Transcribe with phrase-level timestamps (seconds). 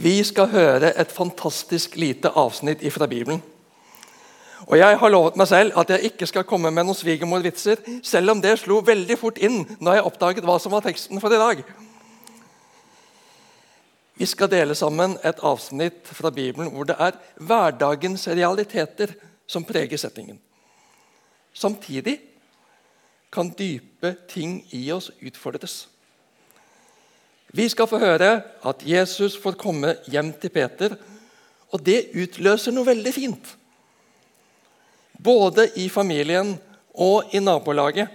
[0.00, 3.42] Vi skal høre et fantastisk lite avsnitt fra Bibelen.
[4.66, 8.30] Og Jeg har lovet meg selv at jeg ikke skal komme med noen svigermorvitser, selv
[8.30, 11.40] om det slo veldig fort inn når jeg oppdaget hva som var teksten for i
[11.40, 11.60] dag.
[14.16, 19.12] Vi skal dele sammen et avsnitt fra Bibelen hvor det er hverdagens realiteter
[19.46, 20.40] som preger settingen.
[21.52, 22.20] Samtidig
[23.32, 25.88] kan dype ting i oss utfordres.
[27.50, 28.30] Vi skal få høre
[28.66, 30.94] at Jesus får komme hjem til Peter,
[31.70, 33.50] og det utløser noe veldig fint.
[35.18, 36.54] Både i familien
[36.94, 38.08] og i nabolaget.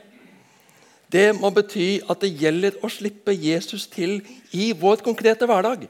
[1.12, 4.18] Det må bety at det gjelder å slippe Jesus til
[4.56, 5.86] i vår konkrete hverdag.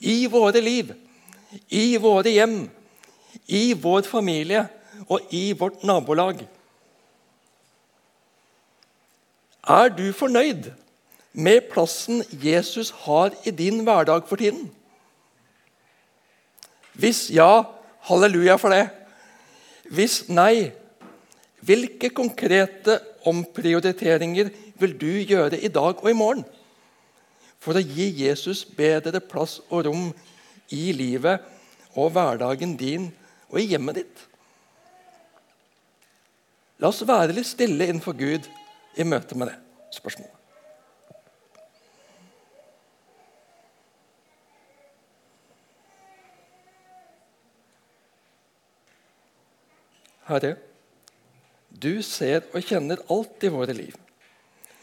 [0.00, 0.94] I våre liv,
[1.68, 2.58] i våre hjem,
[3.46, 4.64] i vår familie
[5.06, 6.40] og i vårt nabolag.
[9.68, 10.70] Er du fornøyd
[11.32, 14.70] med plassen Jesus har i din hverdag for tiden?
[16.98, 17.62] Hvis ja,
[18.08, 18.88] halleluja for det.
[19.88, 20.70] Hvis nei,
[21.64, 26.44] hvilke konkrete omprioriteringer vil du gjøre i dag og i morgen
[27.58, 30.10] for å gi Jesus bedre plass og rom
[30.74, 31.42] i livet
[31.98, 33.08] og hverdagen din
[33.50, 34.24] og i hjemmet ditt?
[36.78, 38.46] La oss være litt stille innenfor Gud
[38.98, 39.58] i møte med det
[39.98, 40.37] spørsmålet.
[50.28, 50.56] Herre,
[51.68, 53.94] du ser og kjenner alt i våre liv.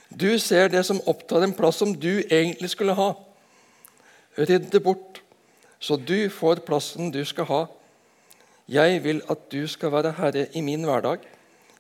[0.09, 3.11] Du ser det som opptar en plass som du egentlig skulle ha.
[4.38, 5.21] Rydd det bort,
[5.79, 7.61] så du får plassen du skal ha.
[8.71, 11.21] Jeg vil at du skal være herre i min hverdag,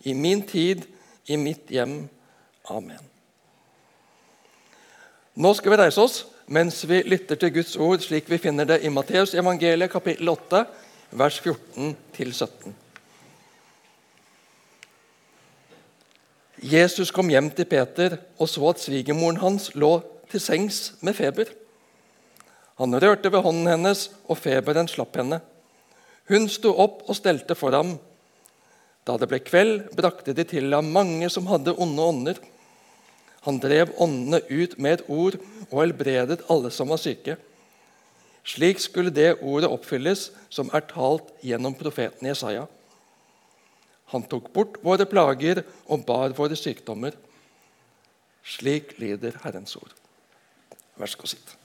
[0.05, 0.85] i min tid,
[1.25, 2.03] i mitt hjem.
[2.69, 3.01] Amen.
[5.35, 8.83] Nå skal vi reise oss mens vi lytter til Guds ord slik vi finner det
[8.85, 10.65] i Matteus evangeliet kapittel 8,
[11.17, 12.84] vers 14-17.
[16.65, 19.99] Jesus kom hjem til Peter og så at svigermoren hans lå
[20.31, 21.51] til sengs med feber.
[22.81, 25.39] Han rørte ved hånden hennes, og feberen slapp henne.
[26.27, 27.95] Hun sto opp og stelte for ham.
[29.05, 32.41] Da det ble kveld, brakte de til ham mange som hadde onde ånder.
[33.45, 35.37] Han drev åndene ut med et ord
[35.69, 37.37] og helbredet alle som var syke.
[38.45, 42.65] Slik skulle det ordet oppfylles som er talt gjennom profeten Jesaja.
[44.13, 47.15] Han tok bort våre plager og bar våre sykdommer.
[48.45, 49.93] Slik lyder Herrens ord.
[50.95, 51.55] Vær så god, sitt.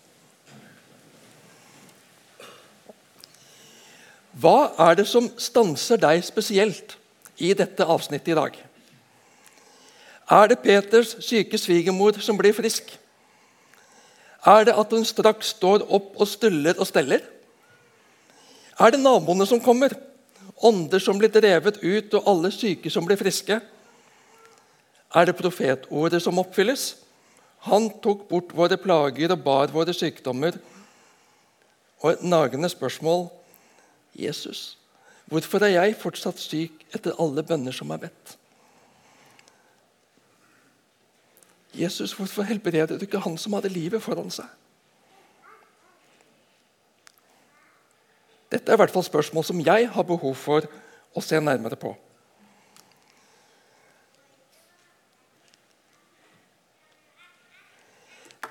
[4.41, 6.97] Hva er det som stanser deg spesielt
[7.43, 8.57] i dette avsnittet i dag?
[10.31, 12.93] Er det Peters syke svigermor som blir frisk?
[14.47, 17.21] Er det at hun straks står opp og stuller og steller?
[18.81, 19.93] Er det naboene som kommer?
[20.61, 23.61] Ånder som blir drevet ut, og alle syke som blir friske?
[25.15, 26.95] Er det profetordet som oppfylles?
[27.69, 30.57] Han tok bort våre plager og bar våre sykdommer.
[32.01, 33.29] Og et nagende spørsmål
[34.17, 34.79] Jesus,
[35.31, 38.37] hvorfor er jeg fortsatt syk etter alle bønner som er bedt?
[41.77, 44.49] Jesus, hvorfor helbreder du ikke han som hadde livet foran seg?
[48.51, 50.67] Dette er i hvert fall spørsmål som jeg har behov for
[51.15, 51.93] å se nærmere på.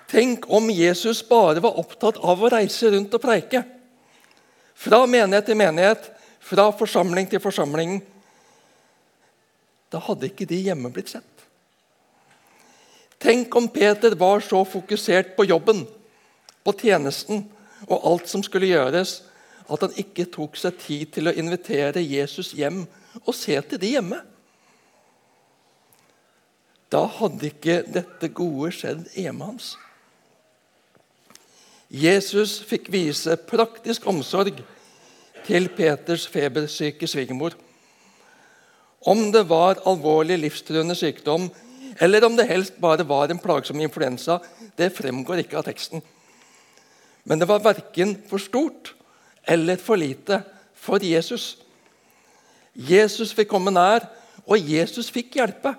[0.09, 3.61] Tenk om Jesus bare var opptatt av å reise rundt og preike.
[4.79, 6.07] Fra menighet til menighet,
[6.39, 7.99] fra forsamling til forsamling.
[9.91, 11.45] Da hadde ikke de hjemme blitt sett.
[13.19, 15.83] Tenk om Peter var så fokusert på jobben,
[16.63, 17.43] på tjenesten
[17.89, 19.19] og alt som skulle gjøres,
[19.69, 22.83] at han ikke tok seg tid til å invitere Jesus hjem
[23.25, 24.19] og se til de hjemme.
[26.89, 29.75] Da hadde ikke dette gode skjedd hjemme hans.
[31.89, 34.59] Jesus fikk vise praktisk omsorg
[35.45, 37.55] til Peters febersyke svigermor.
[38.99, 41.47] Om det var alvorlig livstruende sykdom
[41.99, 44.39] eller om det helst bare var en plagsom influensa,
[44.77, 46.03] det fremgår ikke av teksten.
[47.27, 48.93] Men det var verken for stort
[49.49, 50.41] eller for lite
[50.77, 51.57] for Jesus.
[52.73, 54.05] Jesus fikk komme nær,
[54.45, 55.73] og Jesus fikk hjelpe.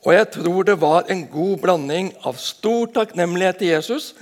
[0.00, 4.14] Og jeg tror det var en god blanding av stor takknemlighet til Jesus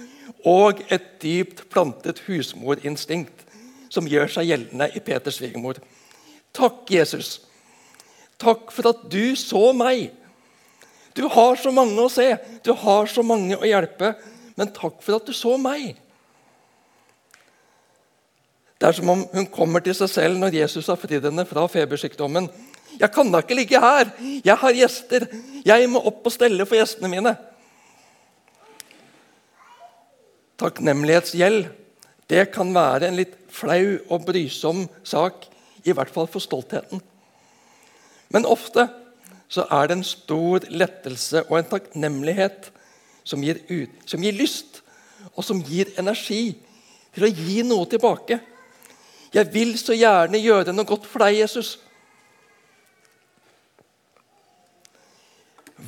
[0.47, 3.47] og et dypt plantet husmorinstinkt
[3.89, 5.79] som gjør seg gjeldende i Peters svigermor.
[6.55, 7.39] Takk, Jesus,
[8.39, 10.13] Takk for at du så meg.
[11.19, 12.31] Du har så mange å se,
[12.63, 14.15] du har så mange å hjelpe.
[14.59, 15.95] men takk for at du så meg.
[18.79, 21.67] Det er som om hun kommer til seg selv når Jesus har fridd henne fra
[21.67, 22.47] febersykdommen.
[22.99, 24.11] 'Jeg kan da ikke ligge her!
[24.45, 25.27] Jeg har gjester!
[25.67, 27.37] Jeg må opp og stelle for gjestene mine!'
[30.59, 31.69] Takknemlighetsgjeld
[32.29, 35.47] det kan være en litt flau og brysom sak,
[35.85, 37.01] i hvert fall for stoltheten.
[38.29, 38.89] Men ofte
[39.49, 42.69] så er det en stor lettelse og en takknemlighet
[43.25, 44.83] som gir, ut, som gir lyst,
[45.35, 46.59] og som gir energi
[47.15, 48.41] til å gi noe tilbake.
[49.35, 51.77] Jeg vil så gjerne gjøre noe godt for deg, Jesus.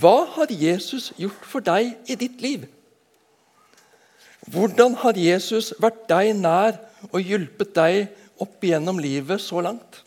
[0.01, 2.69] Hva har Jesus gjort for deg i ditt liv?
[4.51, 6.79] Hvordan har Jesus vært deg nær
[7.11, 7.99] og hjulpet deg
[8.41, 10.01] opp igjennom livet så langt?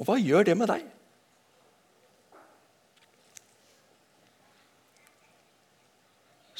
[0.00, 0.86] Og hva gjør det med deg?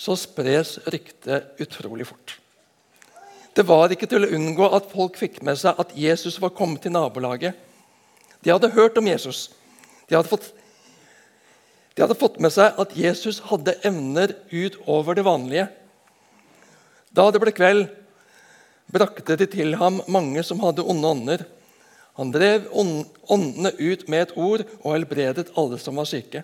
[0.01, 2.37] Så spres ryktet utrolig fort.
[3.55, 6.85] Det var ikke til å unngå at folk fikk med seg at Jesus var kommet
[6.85, 7.57] til nabolaget.
[8.41, 9.49] De hadde hørt om Jesus.
[10.09, 10.53] De hadde fått,
[11.95, 15.67] de hadde fått med seg at Jesus hadde evner utover det vanlige.
[17.11, 17.89] Da det ble kveld,
[18.91, 21.45] brakte de til ham mange som hadde onde ånder.
[22.19, 26.43] Han drev åndene ut med et ord og helbredet alle som var syke.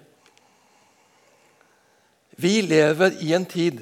[2.36, 3.80] Vi lever i en tid,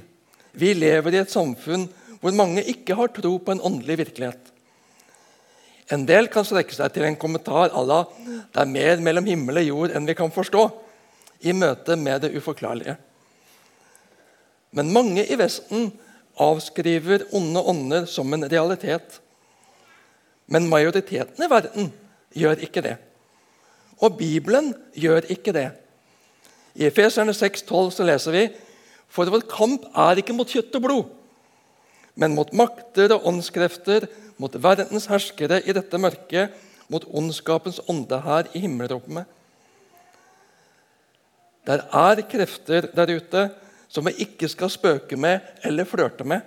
[0.52, 1.88] vi lever i et samfunn
[2.24, 4.46] hvor mange ikke har tro på en åndelig virkelighet.
[5.92, 9.58] En del kan strekke seg til en kommentar à la 'Det er mer mellom himmel
[9.58, 10.72] og jord enn vi kan forstå'
[11.42, 12.96] i møte med det uforklarlige.
[14.72, 15.92] Men mange i Vesten
[16.40, 19.20] avskriver onde ånder som en realitet.
[20.46, 21.92] Men majoriteten i verden
[22.34, 22.96] gjør ikke det.
[24.00, 25.70] Og Bibelen gjør ikke det.
[26.74, 28.48] I Efeserne 6,12 leser vi
[29.08, 31.04] For vår kamp er ikke mot kjøtt og blod,
[32.14, 34.06] men mot makter og åndskrefter,
[34.38, 36.54] mot verdens herskere i dette mørket,
[36.90, 39.26] mot ondskapens ånde her i himmelrommet.
[41.64, 43.44] Der er krefter der ute
[43.88, 46.42] som vi ikke skal spøke med eller flørte med.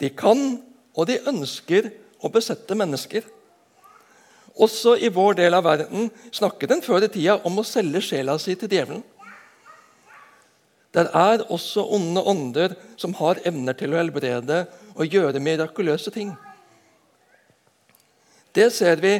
[0.00, 0.62] De kan
[0.94, 1.90] og de ønsker
[2.22, 3.24] å besette mennesker.
[4.54, 8.36] Også i vår del av verden snakket en før i tida om å selge sjela
[8.38, 9.02] si til djevelen.
[10.94, 14.64] Der er også onde ånder som har evner til å helbrede
[14.94, 16.30] og gjøre mirakuløse ting.
[18.54, 19.16] Det ser vi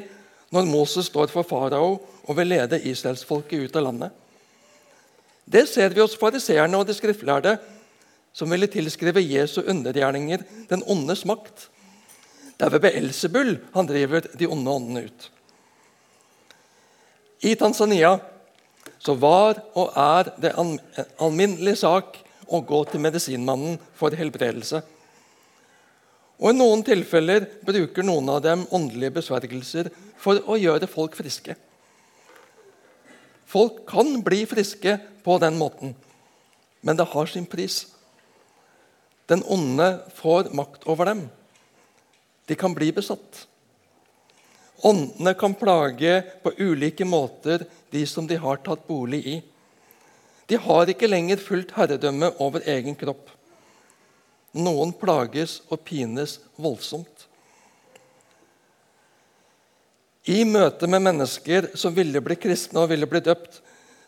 [0.55, 4.13] når Moses står for farao og vil lede israelsfolket ut av landet.
[5.45, 7.59] Det ser vi hos fariseerne og de skriftlærde,
[8.35, 11.69] som ville tilskrive Jesu undergjerninger den ondes makt.
[12.55, 15.27] Det er ved Beelzebul han driver de onde åndene ut.
[17.45, 18.15] I Tanzania
[19.05, 20.79] så var og er det en
[21.21, 22.17] alminnelig sak
[22.49, 24.81] å gå til medisinmannen for helbredelse.
[26.41, 29.91] Og I noen tilfeller bruker noen av dem åndelige besvergelser
[30.21, 31.57] for å gjøre folk friske.
[33.47, 35.95] Folk kan bli friske på den måten,
[36.83, 37.85] men det har sin pris.
[39.31, 41.27] Den onde får makt over dem.
[42.49, 43.45] De kan bli besatt.
[44.85, 49.37] Åndene kan plage på ulike måter de som de har tatt bolig i.
[50.47, 53.31] De har ikke lenger fullt herredømme over egen kropp.
[54.53, 57.25] Noen plages og pines voldsomt.
[60.29, 63.61] I møte med mennesker som ville bli kristne og ville bli døpt,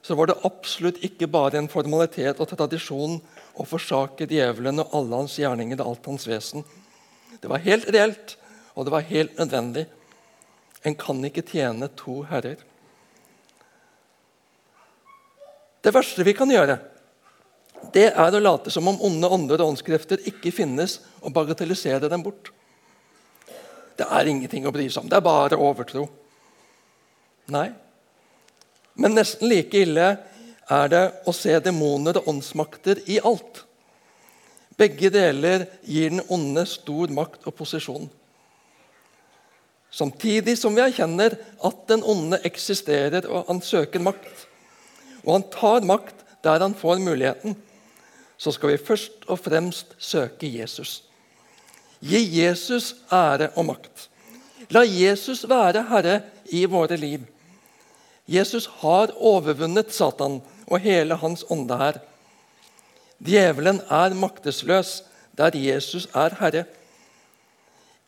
[0.05, 3.19] så var det absolutt ikke bare en formalitet og tradisjon
[3.57, 6.65] å forsake djevelen og alle hans gjerninger og alt hans vesen.
[7.41, 8.37] Det var helt reelt,
[8.77, 9.89] og det var helt nødvendig.
[10.87, 12.61] En kan ikke tjene to herrer.
[15.83, 16.79] Det verste vi kan gjøre,
[17.93, 22.25] det er å late som om onde ånder og åndskrefter ikke finnes, og bagatellisere dem
[22.25, 22.51] bort.
[23.97, 25.11] Det er ingenting å bry seg om.
[25.11, 26.07] Det er bare overtro.
[27.53, 27.69] Nei.
[28.97, 30.09] Men nesten like ille
[30.67, 33.63] er det å se demoner og åndsmakter i alt.
[34.77, 38.09] Begge deler gir den onde stor makt og posisjon.
[39.97, 44.43] Samtidig som vi erkjenner at den onde eksisterer og han søker makt,
[45.25, 47.57] og han tar makt der han får muligheten,
[48.37, 51.01] så skal vi først og fremst søke Jesus.
[52.05, 54.09] Gi Jesus ære og makt.
[54.71, 56.21] La Jesus være herre
[56.53, 57.25] i våre liv.
[58.29, 62.01] Jesus har overvunnet Satan og hele hans ånde her.
[63.23, 64.99] Djevelen er maktesløs
[65.39, 66.67] der Jesus er herre.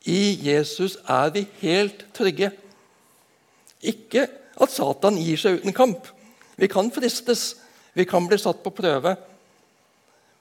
[0.07, 2.53] I Jesus er vi helt trygge.
[3.83, 4.27] Ikke
[4.59, 6.07] at Satan gir seg uten kamp.
[6.59, 7.57] Vi kan fristes,
[7.95, 9.17] Vi kan bli satt på prøve,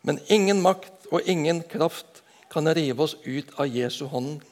[0.05, 2.21] men ingen makt og ingen kraft
[2.53, 4.43] kan rive oss ut av Jesu hånd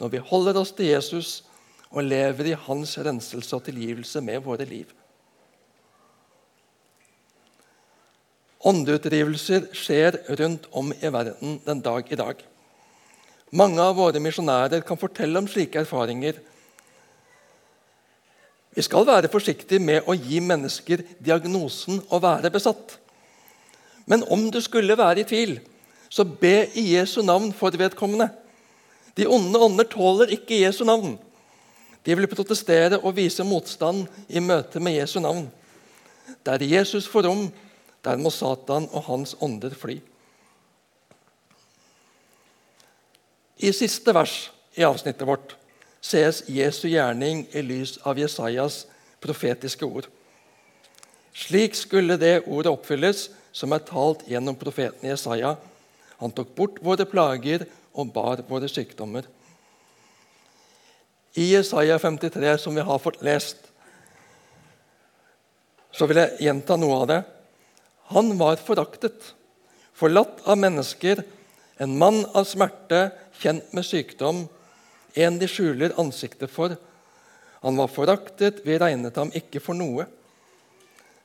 [0.00, 1.44] når vi holder oss til Jesus
[1.92, 4.88] og lever i hans renselse og tilgivelse med våre liv.
[8.66, 12.42] Åndeutdrivelser skjer rundt om i verden den dag i dag.
[13.52, 16.38] Mange av våre misjonærer kan fortelle om slike erfaringer.
[18.72, 22.96] Vi skal være forsiktige med å gi mennesker diagnosen å være besatt.
[24.08, 25.58] Men om du skulle være i tvil,
[26.08, 28.30] så be i Jesu navn for vedkommende.
[29.16, 31.18] De onde ånder tåler ikke Jesu navn.
[32.02, 35.44] De vil protestere og vise motstand i møte med Jesu navn.
[36.46, 37.44] Der Jesus får rom,
[38.02, 40.00] der må Satan og hans ånder fly.
[43.62, 45.54] I siste vers i avsnittet vårt
[46.02, 48.80] ses Jesu gjerning i lys av Jesajas
[49.22, 50.08] profetiske ord.
[51.32, 55.54] Slik skulle det ordet oppfylles som er talt gjennom profeten Jesaja.
[56.18, 59.28] Han tok bort våre plager og bar våre sykdommer.
[61.38, 63.62] I Jesaja 53, som vi har fått lest,
[65.92, 67.20] så vil jeg gjenta noe av det.
[68.10, 69.30] Han var foraktet,
[69.96, 71.22] forlatt av mennesker,
[71.76, 73.10] en mann av smerte,
[73.40, 74.44] kjent med sykdom,
[75.14, 76.76] en de skjuler ansiktet for.
[77.62, 80.06] Han var foraktet, vi regnet ham ikke for noe.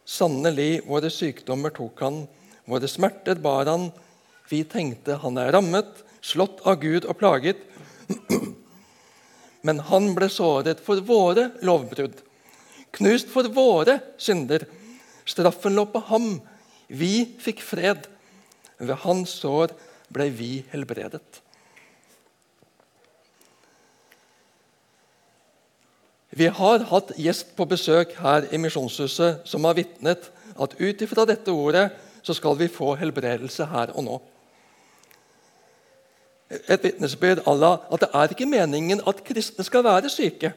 [0.08, 2.22] Sannelig, våre sykdommer tok han,
[2.68, 3.89] våre smerter bar han.
[4.48, 5.89] Vi tenkte han er rammet,
[6.22, 7.60] slått av Gud og plaget.
[9.68, 12.16] Men han ble såret for våre lovbrudd,
[12.96, 14.63] knust for våre synder.
[15.27, 16.38] Straffen lå på ham
[16.88, 18.08] vi fikk fred.
[18.77, 19.74] Ved hans sår
[20.14, 21.42] ble vi helbredet.
[26.38, 31.26] Vi har hatt gjest på besøk her i Misjonshuset som har vitnet at ut ifra
[31.26, 31.88] dette ordet
[32.22, 34.18] så skal vi få helbredelse her og nå.
[36.48, 37.56] Et vitnesbyrd à
[37.92, 40.54] at det er ikke meningen at kristne skal være syke.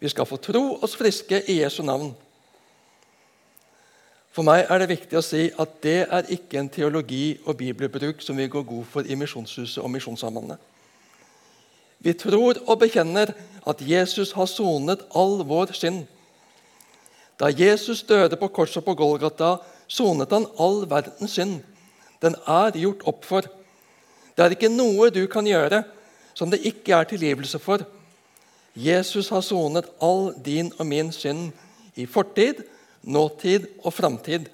[0.00, 2.14] Vi skal få tro oss friske i Jesu navn.
[4.32, 8.20] For meg er det viktig å si at det er ikke en teologi og bibelbruk
[8.22, 10.58] som vi går god for i Misjonshuset og Misjonssambandet.
[11.98, 13.32] Vi tror og bekjenner
[13.66, 16.04] at Jesus har sonet all vår synd.
[17.38, 19.56] Da Jesus døde på korset på Golgata,
[19.88, 21.60] sonet han all verdens synd.
[22.22, 23.46] Den er gjort opp for.
[24.34, 25.82] Det er ikke noe du kan gjøre
[26.38, 27.82] som det ikke er tilgivelse for.
[28.78, 31.50] Jesus har sonet all din og min synd
[31.98, 32.62] i fortid,
[33.08, 34.48] nåtid og framtid.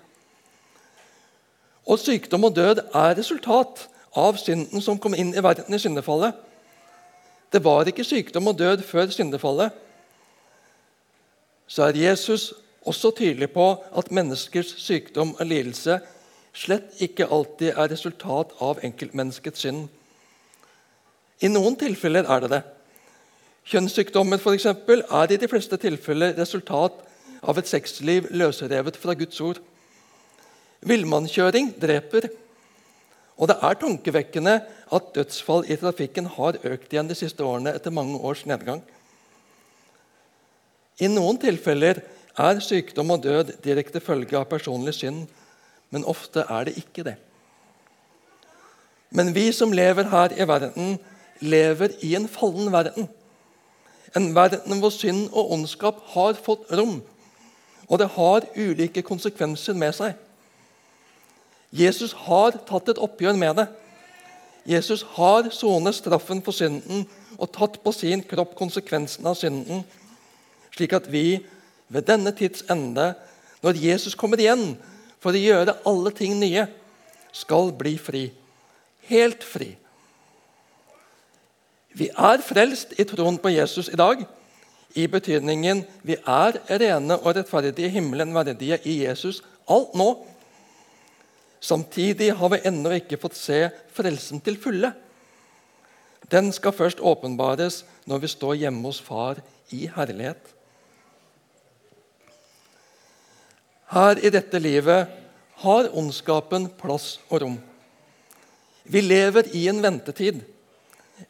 [1.84, 6.36] Og sykdom og død er resultat av synden som kom inn i verden i syndefallet.
[7.52, 9.74] Det var ikke sykdom og død før syndefallet.
[11.66, 12.52] Så er Jesus
[12.84, 15.98] også tydelig på at menneskers sykdom og lidelse
[16.54, 19.88] slett ikke alltid er resultat av enkeltmenneskets synd.
[21.42, 22.62] I noen tilfeller er det det.
[23.64, 27.00] Kjønnssykdommer for eksempel, er i de fleste tilfeller resultat
[27.44, 29.60] av et sexliv løsrevet fra Guds ord.
[30.84, 32.28] Villmannskjøring dreper.
[33.34, 34.54] Og det er tankevekkende
[34.94, 38.82] at dødsfall i trafikken har økt igjen de siste årene etter mange års nedgang.
[41.02, 42.04] I noen tilfeller
[42.38, 45.24] er sykdom og død direkte følge av personlig synd,
[45.90, 47.16] men ofte er det ikke det.
[49.14, 50.96] Men vi som lever her i verden,
[51.42, 53.08] lever i en fallen verden.
[54.14, 57.00] En verden hvor synd og ondskap har fått rom
[57.88, 60.14] og det har ulike konsekvenser med seg.
[61.74, 63.66] Jesus har tatt et oppgjør med det.
[64.64, 69.82] Jesus har sonet straffen for synden og tatt på sin kropp konsekvensen av synden,
[70.74, 71.42] slik at vi
[71.92, 73.12] ved denne tids ende,
[73.62, 74.74] når Jesus kommer igjen
[75.20, 76.66] for å gjøre alle ting nye,
[77.34, 78.28] skal bli fri.
[79.10, 79.74] Helt fri.
[81.94, 84.24] Vi er frelst i troen på Jesus i dag
[84.94, 90.08] i betydningen vi er rene og rettferdige, himmelen verdige i Jesus alt nå.
[91.64, 94.92] Samtidig har vi ennå ikke fått se frelsen til fulle.
[96.30, 99.40] Den skal først åpenbares når vi står hjemme hos Far
[99.72, 100.40] i herlighet.
[103.94, 105.10] Her i dette livet
[105.64, 107.58] har ondskapen plass og rom.
[108.84, 110.42] Vi lever i en ventetid,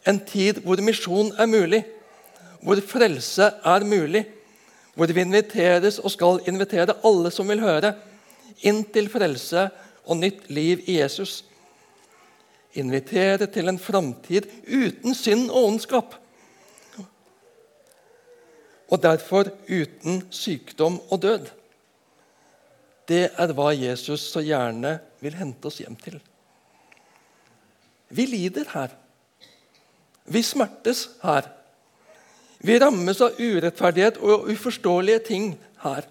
[0.09, 1.85] en tid hvor misjon er mulig
[2.65, 4.25] hvor frelse er mulig,
[4.95, 7.93] hvor vi inviteres og skal invitere alle som vil høre,
[8.65, 9.67] inn til frelse
[10.07, 11.43] og nytt liv i Jesus.
[12.75, 16.15] Invitere til en framtid uten synd og ondskap.
[18.89, 21.47] Og derfor uten sykdom og død.
[23.09, 26.17] det er hva Jesus så gjerne vil hente oss hjem til.
[28.09, 28.95] Vi lider her.
[30.25, 31.51] Vi smertes her.
[32.65, 35.51] Vi rammes av urettferdighet og uforståelige ting
[35.83, 36.07] her.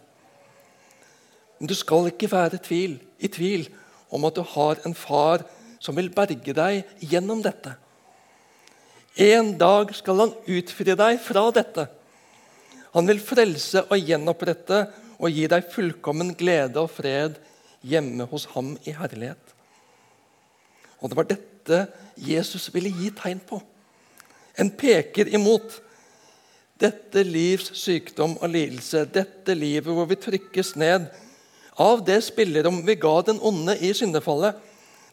[1.57, 3.65] Men du skal ikke være tvil, i tvil
[4.13, 5.41] om at du har en far
[5.81, 7.73] som vil berge deg gjennom dette.
[9.17, 11.87] En dag skal han utfri deg fra dette.
[12.93, 14.83] Han vil frelse og gjenopprette
[15.17, 17.39] og gi deg fullkommen glede og fred
[17.81, 19.41] hjemme hos ham i herlighet.
[21.01, 21.79] Og Det var dette
[22.15, 23.57] Jesus ville gi tegn på.
[24.57, 25.81] En peker imot.
[26.83, 31.07] Dette livs sykdom og lidelse, dette livet hvor vi trykkes ned
[31.79, 34.57] av det spillerom vi ga den onde i syndefallet.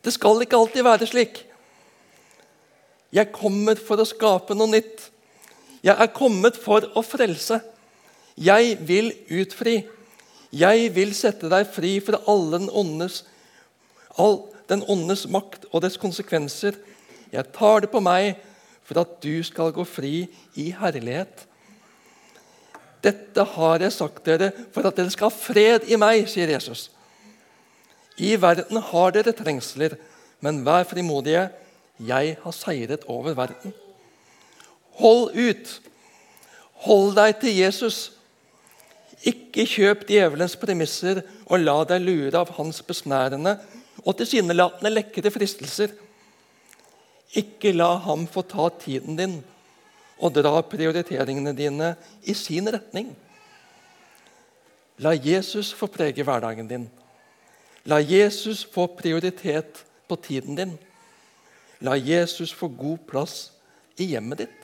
[0.02, 1.44] Det skal ikke alltid være slik.
[3.14, 5.08] Jeg kommer for å skape noe nytt.
[5.82, 7.60] Jeg er kommet for å frelse.
[8.40, 9.80] Jeg vil utfri.
[10.50, 13.22] Jeg vil sette deg fri fra alle den ondes,
[14.18, 16.74] all den åndes makt og dets konsekvenser.
[17.30, 18.40] Jeg tar det på meg
[18.86, 20.24] for at du skal gå fri
[20.58, 21.46] i herlighet.
[23.04, 26.88] Dette har jeg sagt dere for at dere skal ha fred i meg, sier Jesus.
[28.20, 29.96] I verden har dere trengsler,
[30.44, 31.48] men vær frimodige.
[32.00, 33.74] Jeg har seiret over verden.
[35.00, 35.72] Hold ut.
[36.84, 37.98] Hold deg til Jesus.
[39.20, 43.58] Ikke kjøp djevelens premisser og la deg lure av hans besnærende
[44.00, 45.92] og tilsynelatende lekre fristelser.
[47.36, 49.36] Ikke la ham få ta tiden din
[50.20, 53.10] og dra prioriteringene dine i sin retning.
[55.00, 56.86] La Jesus få prege hverdagen din.
[57.88, 60.74] La Jesus få prioritet på tiden din.
[61.80, 63.52] La Jesus få god plass
[63.96, 64.60] i hjemmet ditt.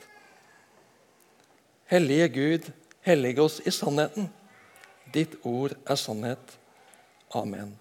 [1.89, 2.69] Hellige Gud,
[3.01, 4.29] hellige oss i sannheten.
[5.13, 6.57] Ditt ord er sannhet.
[7.33, 7.73] Amen.